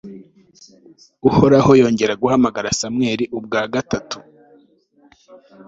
uhoraho 1.27 1.71
yongera 1.79 2.13
guhamagara 2.21 2.77
samweli 2.79 3.25
ubwa 3.37 3.61
gatatu 3.73 4.17